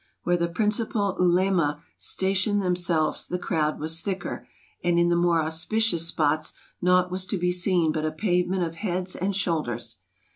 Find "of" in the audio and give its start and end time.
8.63-8.73